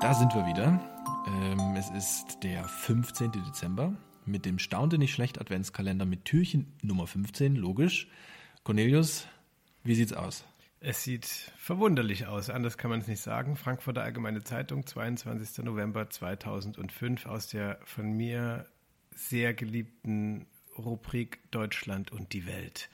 Da 0.00 0.14
sind 0.14 0.32
wir 0.32 0.46
wieder. 0.46 0.80
Ähm, 1.26 1.74
es 1.76 1.90
ist 1.90 2.44
der 2.44 2.62
15. 2.62 3.32
Dezember 3.32 3.92
mit 4.26 4.46
dem 4.46 4.60
Staunte 4.60 4.96
nicht 4.96 5.12
schlecht 5.12 5.40
Adventskalender 5.40 6.06
mit 6.06 6.24
Türchen 6.24 6.72
Nummer 6.82 7.08
15, 7.08 7.56
logisch. 7.56 8.06
Cornelius, 8.62 9.26
wie 9.82 9.96
sieht's 9.96 10.12
aus? 10.12 10.44
Es 10.78 11.02
sieht 11.02 11.26
verwunderlich 11.56 12.28
aus, 12.28 12.48
anders 12.48 12.78
kann 12.78 12.90
man 12.90 13.00
es 13.00 13.08
nicht 13.08 13.20
sagen. 13.20 13.56
Frankfurter 13.56 14.04
Allgemeine 14.04 14.44
Zeitung, 14.44 14.86
22. 14.86 15.64
November 15.64 16.08
2005 16.08 17.26
aus 17.26 17.48
der 17.48 17.80
von 17.84 18.12
mir 18.12 18.66
sehr 19.16 19.52
geliebten 19.52 20.46
Rubrik 20.78 21.40
Deutschland 21.50 22.12
und 22.12 22.32
die 22.32 22.46
Welt. 22.46 22.88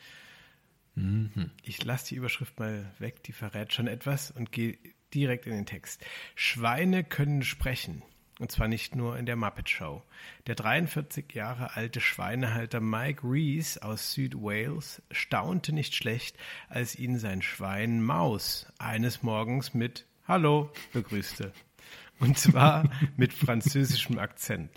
Mhm. 0.95 1.51
Ich 1.63 1.85
lasse 1.85 2.09
die 2.09 2.15
Überschrift 2.15 2.59
mal 2.59 2.91
weg, 2.99 3.23
die 3.25 3.33
verrät 3.33 3.75
schon 3.75 3.89
etwas 3.89 4.31
und 4.31 4.53
gehe 4.53 4.79
direkt 5.15 5.47
in 5.47 5.53
den 5.53 5.67
Text. 5.67 6.05
Schweine 6.35 7.05
können 7.05 7.43
sprechen. 7.43 8.03
Und 8.41 8.51
zwar 8.51 8.67
nicht 8.67 8.97
nur 8.97 9.17
in 9.17 9.27
der 9.27 9.37
Muppet 9.37 9.71
Show. 9.71 10.03
Der 10.49 10.57
43 10.57 11.33
Jahre 11.35 11.77
alte 11.77 12.01
Schweinehalter 12.01 12.81
Mike 12.81 13.23
Rees 13.23 13.79
aus 13.79 14.13
Südwales 14.13 15.03
staunte 15.13 15.73
nicht 15.73 15.95
schlecht, 15.95 16.37
als 16.69 16.97
ihn 16.97 17.19
sein 17.19 17.43
Schwein 17.43 18.03
Maus 18.03 18.67
eines 18.79 19.23
Morgens 19.23 19.73
mit 19.73 20.07
Hallo 20.27 20.73
begrüßte. 20.93 21.53
Und 22.19 22.37
zwar 22.37 22.91
mit 23.17 23.33
französischem 23.33 24.19
Akzent. 24.19 24.71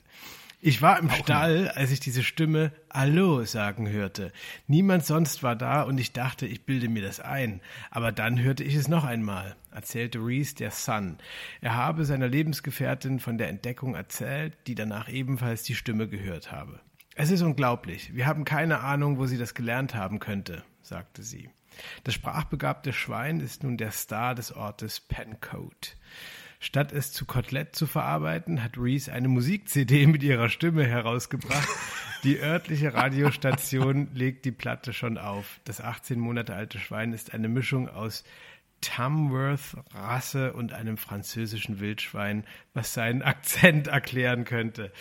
Ich 0.60 0.82
war 0.82 0.98
im 0.98 1.12
Stall, 1.12 1.70
als 1.70 1.92
ich 1.92 2.00
diese 2.00 2.24
Stimme 2.24 2.72
Hallo 2.92 3.46
sagen 3.46 3.88
hörte. 3.88 4.32
Niemand 4.66 5.06
sonst 5.06 5.44
war 5.44 5.56
da 5.56 5.84
und 5.84 6.00
ich 6.00 6.14
dachte, 6.14 6.48
ich 6.48 6.66
bilde 6.66 6.90
mir 6.90 7.04
das 7.04 7.20
ein. 7.20 7.62
Aber 7.92 8.12
dann 8.12 8.42
hörte 8.42 8.64
ich 8.64 8.74
es 8.74 8.88
noch 8.88 9.04
einmal, 9.04 9.56
erzählte 9.70 10.18
Reese 10.18 10.56
der 10.56 10.72
Sun. 10.72 11.20
Er 11.62 11.76
habe 11.76 12.06
seiner 12.06 12.28
Lebensgefährtin 12.28 13.20
von 13.20 13.38
der 13.38 13.50
Entdeckung 13.50 13.94
erzählt, 13.94 14.58
die 14.66 14.74
danach 14.74 15.10
ebenfalls 15.10 15.62
die 15.62 15.76
Stimme 15.76 16.08
gehört 16.08 16.52
habe. 16.52 16.80
Es 17.14 17.30
ist 17.30 17.44
unglaublich. 17.44 18.16
Wir 18.16 18.26
haben 18.26 18.44
keine 18.44 18.80
Ahnung, 18.80 19.20
wo 19.20 19.28
sie 19.28 19.38
das 19.38 19.54
gelernt 19.54 19.94
haben 19.94 20.18
könnte, 20.18 20.64
sagte 20.82 21.22
sie. 21.22 21.52
Das 22.04 22.16
sprachbegabte 22.16 22.94
Schwein 22.94 23.42
ist 23.42 23.62
nun 23.62 23.78
der 23.78 23.92
Star 23.92 24.34
des 24.34 24.52
Ortes 24.52 25.02
Pencote. 25.02 25.92
Statt 26.60 26.92
es 26.92 27.12
zu 27.12 27.26
Kotelett 27.26 27.76
zu 27.76 27.86
verarbeiten, 27.86 28.64
hat 28.64 28.78
Reese 28.78 29.14
eine 29.14 29.28
Musik-CD 29.28 30.08
mit 30.08 30.24
ihrer 30.24 30.50
Stimme 30.50 30.86
herausgebracht. 30.86 31.70
Die 32.24 32.40
örtliche 32.40 32.94
Radiostation 32.94 34.10
legt 34.14 34.44
die 34.46 34.52
Platte 34.52 34.92
schon 34.92 35.18
auf. 35.18 35.60
Das 35.66 35.82
18 35.82 36.20
Monate 36.20 36.56
alte 36.56 36.80
Schwein 36.80 37.14
ist 37.14 37.34
eine 37.34 37.48
Mischung 37.48 37.90
aus 37.90 38.24
Tamworth-Rasse 38.82 40.54
und 40.54 40.74
einem 40.74 40.98
französischen 40.98 41.80
Wildschwein, 41.80 42.44
was 42.74 42.94
seinen 42.94 43.22
Akzent 43.22 43.88
erklären 43.88 44.46
könnte. 44.46 44.92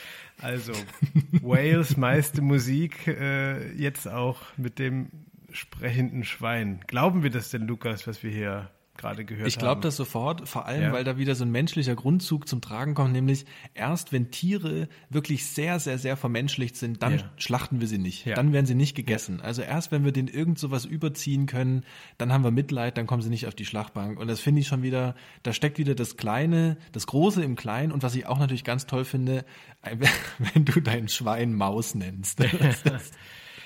Also 0.41 0.73
Wales 1.43 1.97
meiste 1.97 2.43
Musik, 2.43 3.07
äh, 3.07 3.73
jetzt 3.73 4.09
auch 4.09 4.41
mit 4.57 4.79
dem 4.79 5.09
sprechenden 5.53 6.25
Schwein. 6.25 6.81
Glauben 6.87 7.23
wir 7.23 7.31
das 7.31 7.51
denn, 7.51 7.67
Lukas, 7.67 8.07
was 8.07 8.23
wir 8.23 8.31
hier 8.31 8.70
gerade 8.98 9.25
gehört 9.25 9.48
Ich 9.48 9.58
glaube 9.58 9.80
das 9.80 9.97
sofort, 9.97 10.48
vor 10.48 10.66
allem, 10.66 10.83
ja. 10.83 10.92
weil 10.92 11.05
da 11.05 11.19
wieder 11.19 11.34
so 11.34 11.44
ein 11.44 11.50
menschlicher 11.50 11.94
Grundzug 11.94 12.48
zum 12.48 12.61
Tragen 12.61 12.94
kommt, 12.94 13.12
nämlich 13.12 13.44
erst 13.75 14.12
wenn 14.12 14.30
Tiere 14.30 14.89
wirklich 15.11 15.47
sehr, 15.47 15.78
sehr, 15.80 15.98
sehr 15.98 16.16
vermenschlicht 16.16 16.77
sind, 16.77 17.02
dann 17.02 17.19
ja. 17.19 17.30
schlachten 17.36 17.80
wir 17.80 17.89
sie 17.89 17.98
nicht. 17.98 18.27
Ja. 18.27 18.34
Dann 18.34 18.52
werden 18.52 18.67
sie 18.67 18.74
nicht 18.74 18.94
gegessen. 18.94 19.41
Also 19.41 19.62
erst 19.62 19.92
wenn 19.92 20.05
wir 20.05 20.12
denen 20.12 20.28
irgend 20.28 20.58
sowas 20.58 20.84
überziehen 20.84 21.47
können, 21.47 21.84
dann 22.19 22.33
haben 22.33 22.44
wir 22.44 22.50
Mitleid, 22.50 22.97
dann 22.98 23.06
kommen 23.06 23.22
sie 23.22 23.30
nicht 23.30 23.47
auf 23.47 23.55
die 23.55 23.64
Schlachtbank. 23.64 24.19
Und 24.19 24.28
das 24.28 24.41
finde 24.41 24.61
ich 24.61 24.67
schon 24.67 24.83
wieder, 24.83 25.14
da 25.42 25.52
steckt 25.52 25.78
wieder 25.78 25.94
das 25.94 26.17
Kleine, 26.17 26.77
das 26.92 27.06
Große 27.06 27.42
im 27.42 27.56
Kleinen 27.56 27.92
und 27.92 28.02
was 28.02 28.14
ich 28.14 28.27
auch 28.27 28.39
natürlich 28.39 28.64
ganz 28.64 28.86
toll 28.86 29.05
finde, 29.05 29.45
wenn 30.55 30.64
du 30.64 30.80
dein 30.80 31.08
Schwein 31.08 31.55
Maus 31.55 31.95
nennst. 31.95 32.42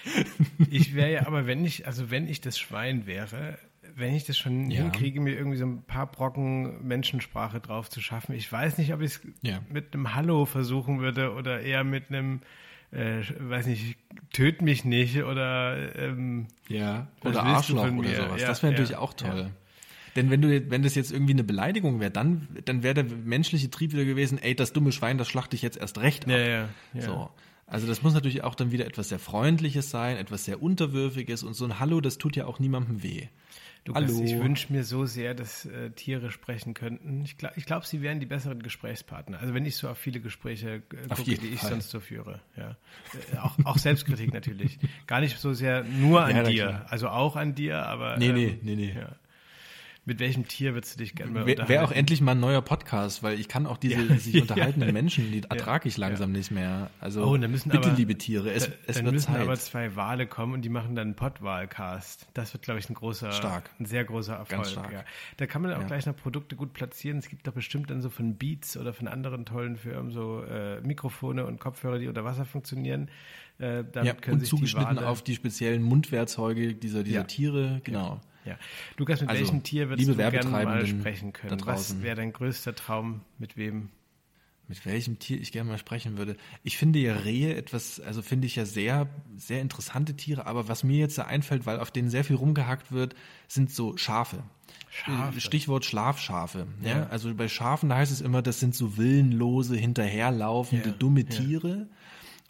ich 0.70 0.94
wäre 0.94 1.12
ja 1.12 1.26
aber, 1.26 1.46
wenn 1.46 1.64
ich, 1.64 1.86
also 1.86 2.10
wenn 2.10 2.28
ich 2.28 2.40
das 2.40 2.58
Schwein 2.58 3.06
wäre, 3.06 3.58
wenn 3.96 4.14
ich 4.14 4.24
das 4.24 4.38
schon 4.38 4.70
ja. 4.70 4.82
hinkriege, 4.82 5.20
mir 5.20 5.34
irgendwie 5.34 5.56
so 5.56 5.66
ein 5.66 5.82
paar 5.82 6.10
Brocken 6.10 6.86
Menschensprache 6.86 7.60
drauf 7.60 7.90
zu 7.90 8.00
schaffen. 8.00 8.34
Ich 8.34 8.50
weiß 8.50 8.78
nicht, 8.78 8.92
ob 8.92 9.00
ich 9.00 9.12
es 9.12 9.20
ja. 9.42 9.60
mit 9.70 9.94
einem 9.94 10.14
Hallo 10.14 10.46
versuchen 10.46 11.00
würde 11.00 11.32
oder 11.34 11.60
eher 11.60 11.84
mit 11.84 12.08
einem, 12.08 12.40
äh, 12.92 13.22
weiß 13.38 13.66
nicht, 13.66 13.96
töt 14.32 14.62
mich 14.62 14.84
nicht 14.84 15.22
oder 15.22 15.94
ähm, 15.96 16.46
ja 16.68 17.08
oder 17.24 17.42
Arschloch 17.42 17.92
oder 17.92 18.14
sowas. 18.14 18.40
Ja, 18.40 18.48
das 18.48 18.62
wäre 18.62 18.72
natürlich 18.72 18.96
auch 18.96 19.14
toll. 19.14 19.50
Denn 20.16 20.30
wenn 20.30 20.42
du, 20.42 20.70
wenn 20.70 20.82
das 20.82 20.94
jetzt 20.96 21.12
irgendwie 21.12 21.34
eine 21.34 21.44
Beleidigung 21.44 22.00
wäre, 22.00 22.10
dann, 22.10 22.48
dann 22.64 22.82
wäre 22.82 22.94
der 22.94 23.04
menschliche 23.04 23.70
Trieb 23.70 23.92
wieder 23.92 24.04
gewesen, 24.04 24.38
ey, 24.38 24.56
das 24.56 24.72
dumme 24.72 24.90
Schwein, 24.90 25.18
das 25.18 25.28
schlachte 25.28 25.54
ich 25.54 25.62
jetzt 25.62 25.76
erst 25.76 25.98
recht 25.98 26.24
ab. 26.24 26.30
Ja, 26.30 26.38
ja, 26.38 26.68
ja. 26.94 27.00
So. 27.00 27.30
Also 27.70 27.86
das 27.86 28.02
muss 28.02 28.14
natürlich 28.14 28.42
auch 28.42 28.56
dann 28.56 28.72
wieder 28.72 28.84
etwas 28.84 29.10
sehr 29.10 29.20
Freundliches 29.20 29.90
sein, 29.90 30.16
etwas 30.16 30.44
sehr 30.44 30.60
Unterwürfiges 30.60 31.44
und 31.44 31.54
so 31.54 31.64
ein 31.64 31.78
Hallo, 31.78 32.00
das 32.00 32.18
tut 32.18 32.34
ja 32.34 32.46
auch 32.46 32.58
niemandem 32.58 33.04
weh. 33.04 33.28
Lukas, 33.86 34.02
Hallo. 34.04 34.24
ich 34.24 34.38
wünsche 34.38 34.72
mir 34.72 34.84
so 34.84 35.06
sehr, 35.06 35.34
dass 35.34 35.64
äh, 35.64 35.91
Tiere 35.91 36.30
sprechen 36.30 36.74
könnten. 36.74 37.22
Ich 37.22 37.38
glaube, 37.38 37.58
glaub, 37.62 37.86
sie 37.86 38.02
wären 38.02 38.20
die 38.20 38.26
besseren 38.26 38.62
Gesprächspartner. 38.62 39.41
Also 39.41 39.54
wenn 39.54 39.64
ich 39.64 39.76
so 39.76 39.88
auf 39.88 39.96
viele 39.96 40.20
Gespräche 40.20 40.82
äh, 40.92 41.08
gucke, 41.08 41.36
die 41.36 41.48
ich 41.48 41.60
Fall. 41.60 41.70
sonst 41.70 41.90
so 41.90 42.00
führe. 42.00 42.40
Ja. 42.56 42.76
Äh, 43.32 43.38
auch, 43.38 43.56
auch 43.64 43.78
Selbstkritik 43.78 44.34
natürlich. 44.34 44.78
Gar 45.06 45.20
nicht 45.20 45.38
so 45.38 45.54
sehr 45.54 45.84
nur 45.84 46.22
an 46.22 46.36
ja, 46.36 46.42
dir. 46.42 46.86
Also 46.90 47.08
auch 47.08 47.36
an 47.36 47.54
dir, 47.54 47.86
aber. 47.86 48.19
Nee, 48.19 48.28
ähm, 48.28 48.34
nee, 48.34 48.58
nee, 48.62 48.76
nee. 48.76 48.94
Ja. 48.94 49.16
Mit 50.10 50.19
welchem 50.19 50.48
Tier 50.48 50.75
würdest 50.75 50.97
du 50.97 50.98
dich 50.98 51.15
gerne 51.15 51.31
mal 51.31 51.43
unterhalten? 51.43 51.69
Wäre 51.69 51.84
auch 51.84 51.93
endlich 51.93 52.21
mal 52.21 52.32
ein 52.32 52.41
neuer 52.41 52.62
Podcast, 52.62 53.22
weil 53.22 53.38
ich 53.38 53.47
kann 53.47 53.65
auch 53.65 53.76
diese 53.76 54.03
ja, 54.03 54.16
sich 54.19 54.34
unterhaltenden 54.43 54.88
ja. 54.88 54.93
Menschen, 54.93 55.31
die 55.31 55.44
ertrage 55.48 55.87
ich 55.87 55.97
langsam 55.98 56.32
ja. 56.32 56.38
nicht 56.38 56.50
mehr. 56.50 56.91
Also 56.98 57.25
oh, 57.25 57.37
dann 57.37 57.48
müssen 57.48 57.71
bitte, 57.71 57.91
aber, 57.91 57.97
liebe 57.97 58.19
Tiere, 58.19 58.50
es, 58.50 58.69
es 58.88 58.97
dann 58.97 59.04
wird 59.04 59.15
müssen 59.15 59.32
Zeit. 59.32 59.43
aber 59.43 59.54
zwei 59.54 59.94
Wale 59.94 60.26
kommen 60.26 60.54
und 60.54 60.62
die 60.62 60.69
machen 60.69 60.97
dann 60.97 61.06
einen 61.06 61.15
Pottwahlcast. 61.15 62.26
Das 62.34 62.53
wird, 62.53 62.65
glaube 62.65 62.81
ich, 62.81 62.91
ein 62.91 62.94
großer, 62.94 63.31
stark. 63.31 63.70
ein 63.78 63.87
sehr 63.87 64.04
großer 64.04 64.34
Erfolg. 64.34 64.66
Stark. 64.66 65.04
Da 65.37 65.47
kann 65.47 65.62
man 65.62 65.72
auch 65.75 65.87
gleich 65.87 66.06
noch 66.06 66.16
Produkte 66.16 66.56
gut 66.56 66.72
platzieren. 66.72 67.19
Es 67.19 67.28
gibt 67.28 67.47
doch 67.47 67.53
bestimmt 67.53 67.88
dann 67.91 68.00
so 68.00 68.10
von 68.10 68.34
Beats 68.34 68.76
oder 68.76 68.93
von 68.93 69.06
anderen 69.06 69.44
tollen 69.44 69.76
Firmen 69.76 70.10
so 70.10 70.43
äh, 70.43 70.81
Mikrofone 70.81 71.47
und 71.47 71.60
Kopfhörer, 71.60 72.00
die 72.00 72.09
unter 72.09 72.25
Wasser 72.25 72.47
funktionieren. 72.47 73.12
Äh, 73.60 73.84
damit 73.93 74.06
ja, 74.06 74.15
können 74.15 74.34
und 74.34 74.41
sich 74.41 74.49
zugeschnitten 74.49 74.91
die 74.91 74.97
Wale 74.97 75.09
auf 75.09 75.22
die 75.22 75.37
speziellen 75.37 75.84
Mundwerkzeuge 75.84 76.75
dieser, 76.75 77.04
dieser 77.04 77.28
Tiere, 77.28 77.81
genau. 77.84 78.20
Ja. 78.44 78.56
Lukas, 78.96 79.20
mit 79.20 79.30
also, 79.30 79.42
welchem 79.42 79.62
Tier 79.62 79.88
würdest 79.88 80.08
du 80.08 80.14
gerne 80.14 80.48
mal 80.48 80.86
sprechen 80.86 81.32
können? 81.32 81.60
Was 81.66 82.02
wäre 82.02 82.16
dein 82.16 82.32
größter 82.32 82.74
Traum? 82.74 83.20
Mit 83.38 83.56
wem? 83.56 83.90
Mit 84.70 84.86
welchem 84.86 85.18
Tier 85.18 85.40
ich 85.40 85.50
gerne 85.50 85.68
mal 85.68 85.78
sprechen 85.78 86.16
würde? 86.16 86.36
Ich 86.62 86.78
finde 86.78 87.00
ja 87.00 87.16
Rehe 87.16 87.56
etwas, 87.56 87.98
also 87.98 88.22
finde 88.22 88.46
ich 88.46 88.54
ja 88.54 88.64
sehr, 88.64 89.08
sehr 89.36 89.60
interessante 89.60 90.14
Tiere, 90.14 90.46
aber 90.46 90.68
was 90.68 90.84
mir 90.84 90.96
jetzt 90.98 91.18
da 91.18 91.24
einfällt, 91.24 91.66
weil 91.66 91.80
auf 91.80 91.90
denen 91.90 92.08
sehr 92.08 92.22
viel 92.22 92.36
rumgehackt 92.36 92.92
wird, 92.92 93.16
sind 93.48 93.72
so 93.72 93.96
Schafe. 93.96 94.44
Schafe. 94.88 95.40
Stichwort 95.40 95.84
Schlafschafe. 95.84 96.68
Ja. 96.82 96.88
ja. 96.88 97.06
Also 97.08 97.34
bei 97.34 97.48
Schafen 97.48 97.88
da 97.88 97.96
heißt 97.96 98.12
es 98.12 98.20
immer, 98.20 98.42
das 98.42 98.60
sind 98.60 98.76
so 98.76 98.96
willenlose, 98.96 99.76
hinterherlaufende, 99.76 100.90
ja. 100.90 100.94
dumme 100.94 101.24
Tiere. 101.24 101.68
Ja. 101.68 101.86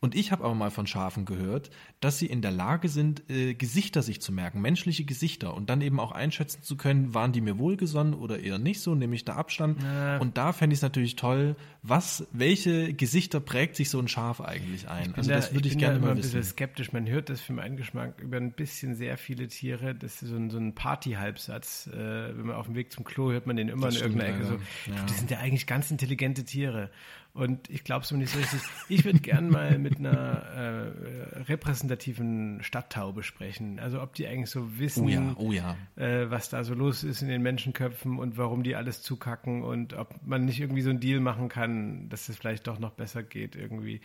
Und 0.03 0.15
ich 0.15 0.33
habe 0.33 0.45
aber 0.45 0.55
mal 0.55 0.71
von 0.71 0.87
Schafen 0.87 1.27
gehört, 1.27 1.71
dass 2.01 2.19
sie 2.19 2.25
in 2.27 2.41
der 2.41 2.51
Lage 2.51 2.89
sind, 2.89 3.29
äh, 3.29 3.53
Gesichter 3.53 4.03
sich 4.03 4.23
zu 4.23 4.33
merken, 4.33 4.63
menschliche 4.63 5.05
Gesichter 5.05 5.53
und 5.55 5.69
dann 5.69 5.83
eben 5.83 6.01
auch 6.01 6.13
einschätzen 6.13 6.63
zu 6.63 6.77
können, 6.79 7.13
waren 7.13 7.33
die 7.33 7.43
mir 7.43 7.59
wohlgesonnen 7.59 8.15
oder 8.15 8.41
eher 8.41 8.59
nicht 8.59 8.81
so, 8.81 8.95
nämlich 8.95 9.27
der 9.27 9.37
Abstand. 9.37 9.79
Äh. 9.85 10.19
Und 10.19 10.39
da 10.39 10.55
fände 10.55 10.73
ich 10.73 10.79
es 10.79 10.83
natürlich 10.83 11.17
toll, 11.17 11.55
was, 11.83 12.27
welche 12.33 12.95
Gesichter 12.95 13.41
prägt 13.41 13.77
sich 13.77 13.91
so 13.91 13.99
ein 13.99 14.09
Schaf 14.09 14.41
eigentlich 14.41 14.89
ein? 14.89 15.15
Also 15.15 15.31
das 15.31 15.53
würde 15.53 15.69
ich, 15.69 15.75
ich 15.75 15.79
gerne 15.79 16.01
da 16.01 16.07
mal 16.07 16.17
wissen. 16.17 16.29
Ich 16.29 16.33
bin 16.33 16.39
ein 16.39 16.41
bisschen 16.41 16.51
skeptisch. 16.51 16.93
Man 16.93 17.07
hört 17.07 17.29
das 17.29 17.43
für 17.43 17.53
meinen 17.53 17.77
Geschmack 17.77 18.21
über 18.21 18.39
ein 18.39 18.53
bisschen 18.53 18.95
sehr 18.95 19.19
viele 19.19 19.49
Tiere. 19.49 19.95
Das 19.95 20.23
ist 20.23 20.31
so 20.31 20.37
ein, 20.37 20.49
so 20.49 20.57
ein 20.57 20.75
Party-Halbsatz. 20.75 21.91
Äh, 21.93 22.39
wenn 22.39 22.47
man 22.47 22.57
auf 22.57 22.67
dem 22.67 22.75
Weg 22.75 22.91
zum 22.91 23.05
Klo 23.05 23.33
hört 23.33 23.47
man 23.47 23.57
den 23.57 23.69
immer 23.69 23.89
das 23.89 23.97
in 23.97 24.03
irgendeiner 24.03 24.35
Ecke 24.35 24.47
so. 24.47 24.55
Ja. 24.91 25.05
Die 25.05 25.13
sind 25.13 25.31
ja 25.31 25.39
eigentlich 25.39 25.67
ganz 25.67 25.91
intelligente 25.91 26.45
Tiere. 26.45 26.89
Und 27.33 27.71
ich 27.71 27.85
glaube 27.85 28.05
es 28.05 28.11
mir 28.11 28.19
nicht 28.19 28.33
so 28.33 28.39
richtig. 28.39 28.61
Ich 28.89 29.05
würde 29.05 29.21
gern 29.21 29.51
mal 29.51 29.79
mit 29.79 29.99
einer 29.99 30.13
äh, 30.13 31.43
repräsentativen 31.43 32.63
Stadttaube 32.63 33.23
sprechen. 33.23 33.79
Also 33.79 34.03
ob 34.03 34.15
die 34.15 34.27
eigentlich 34.27 34.51
so 34.51 34.79
wissen, 34.79 35.05
oh 35.05 35.09
ja, 35.09 35.35
oh 35.37 35.53
ja. 35.53 35.77
Äh, 35.97 36.31
was 36.31 36.49
da 36.51 36.65
so 36.65 36.75
los 36.75 37.05
ist 37.05 37.23
in 37.23 37.29
den 37.29 37.43
Menschenköpfen 37.43 38.19
und 38.19 38.37
warum 38.37 38.65
die 38.65 38.75
alles 38.75 39.03
zukacken 39.03 39.63
und 39.63 39.95
ob 39.95 40.15
man 40.27 40.45
nicht 40.45 40.61
irgendwie 40.61 40.83
so 40.83 40.91
einen 40.91 41.01
Deal 41.01 41.21
machen 41.21 41.49
kann, 41.49 42.09
dass 42.09 42.29
es 42.29 42.37
vielleicht 42.37 42.67
doch 42.67 42.79
noch 42.79 42.91
besser 42.91 43.23
geht 43.23 43.55
irgendwie. 43.55 44.01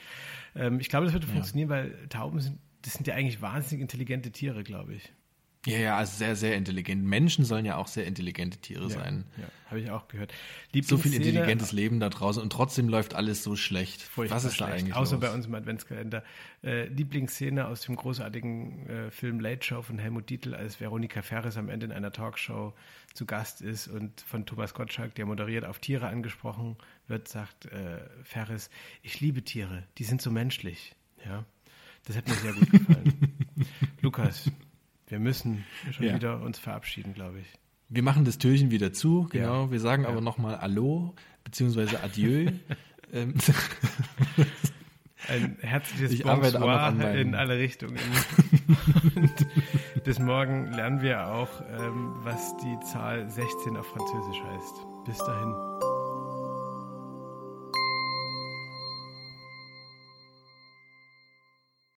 Ähm, 0.56 0.80
ich 0.80 0.90
glaube, 0.90 1.06
das 1.06 1.14
würde 1.14 1.26
ja. 1.28 1.34
funktionieren, 1.34 1.70
weil 1.70 2.08
Tauben 2.10 2.40
sind, 2.40 2.60
das 2.84 2.94
sind 2.94 3.08
ja 3.08 3.16
eigentlich 3.16 3.42
wahnsinnig 3.42 3.82
intelligente 3.82 4.32
Tiere, 4.32 4.64
glaube 4.64 4.94
ich. 4.94 5.12
Ja, 5.66 5.78
ja, 5.78 5.98
also 5.98 6.16
sehr, 6.18 6.36
sehr 6.36 6.56
intelligent. 6.56 7.04
Menschen 7.04 7.44
sollen 7.46 7.66
ja 7.66 7.78
auch 7.78 7.88
sehr 7.88 8.06
intelligente 8.06 8.58
Tiere 8.60 8.84
Ja, 8.84 8.90
sein. 8.90 9.26
ja 9.38 9.46
habe 9.68 9.80
ich 9.80 9.90
auch 9.90 10.08
gehört. 10.08 10.34
So 10.84 10.98
viel 10.98 11.14
intelligentes 11.14 11.72
Leben 11.72 12.00
da 12.00 12.10
draußen 12.10 12.42
und 12.42 12.52
trotzdem 12.52 12.88
läuft 12.88 13.14
alles 13.16 13.44
so 13.44 13.56
schlecht. 13.56 14.08
Was 14.16 14.44
ist 14.46 14.60
da 14.62 14.68
schlecht. 14.68 14.80
eigentlich 14.84 14.96
Außer 14.96 15.16
los? 15.16 15.22
bei 15.22 15.34
uns 15.34 15.46
im 15.48 15.56
Adventskalender. 15.56 16.24
Äh, 16.64 16.86
Lieblingsszene 16.88 17.68
aus 17.68 17.82
dem 17.82 17.96
großartigen 17.96 18.88
äh, 18.88 19.12
Film 19.12 19.40
Late 19.40 19.66
Show 19.66 19.82
von 19.82 19.98
Helmut 19.98 20.30
Dietl, 20.30 20.54
als 20.54 20.80
Veronika 20.80 21.22
Ferres 21.22 21.58
am 21.58 21.70
Ende 21.70 21.88
in 21.88 21.92
einer 21.92 22.12
Talkshow 22.12 22.74
zu 23.14 23.26
Gast 23.26 23.62
ist 23.62 23.88
und 23.88 24.22
von 24.22 24.46
Thomas 24.46 24.74
Gottschalk, 24.74 25.16
der 25.16 25.26
moderiert, 25.26 25.66
auf 25.66 25.80
Tiere 25.80 26.08
angesprochen 26.08 26.78
wird, 27.08 27.28
sagt 27.28 27.66
äh, 27.66 28.00
Ferres, 28.24 28.70
ich 29.02 29.20
liebe 29.20 29.44
Tiere, 29.44 29.84
die 29.98 30.04
sind 30.04 30.22
so 30.22 30.32
menschlich. 30.32 30.96
Ja, 31.26 31.44
das 32.06 32.16
hat 32.18 32.28
mir 32.28 32.36
sehr 32.36 32.54
gut 32.54 32.70
gefallen. 32.72 33.34
Lukas, 34.02 34.52
wir 35.08 35.20
müssen 35.20 35.64
schon 35.92 36.06
Ja. 36.06 36.16
wieder 36.16 36.42
uns 36.42 36.60
verabschieden, 36.60 37.14
glaube 37.14 37.40
ich. 37.40 37.48
Wir 37.90 38.02
machen 38.04 38.26
das 38.26 38.38
Türchen 38.40 38.72
wieder 38.72 38.94
zu, 38.94 39.28
genau. 39.32 39.66
Ja. 39.66 39.72
Wir 39.72 39.80
sagen 39.80 40.04
Ja. 40.04 40.10
aber 40.10 40.22
nochmal 40.22 40.60
Hallo, 40.60 41.14
beziehungsweise 41.44 42.02
Adieu. 42.04 42.52
ähm, 43.14 43.34
Ein 45.28 45.58
herzliches 45.62 46.12
Ich 46.12 46.24
Bonsoir 46.24 46.94
in 47.16 47.34
alle 47.36 47.58
Richtungen. 47.58 47.98
Und 49.16 50.04
bis 50.04 50.20
morgen 50.20 50.72
lernen 50.72 51.02
wir 51.02 51.28
auch, 51.28 51.50
ähm, 51.80 52.14
was 52.24 52.56
die 52.58 52.80
Zahl 52.92 53.28
16 53.30 53.76
auf 53.78 53.88
Französisch 53.88 54.42
heißt. 54.44 54.76
Bis 55.06 55.18
dahin. 55.18 55.54